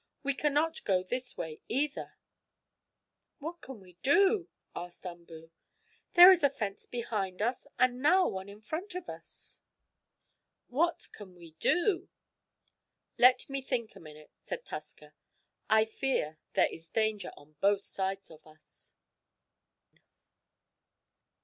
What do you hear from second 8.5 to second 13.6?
front of us. What can we do?" "Let